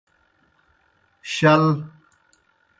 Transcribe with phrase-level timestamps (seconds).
[1.33, 1.67] شَل۔